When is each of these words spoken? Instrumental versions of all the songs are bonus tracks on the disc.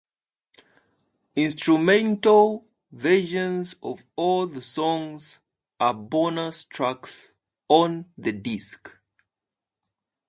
Instrumental 1.35 2.65
versions 2.91 3.75
of 3.83 4.03
all 4.15 4.47
the 4.47 4.59
songs 4.63 5.37
are 5.79 5.93
bonus 5.93 6.63
tracks 6.63 7.35
on 7.69 8.09
the 8.17 8.31
disc. 8.33 8.97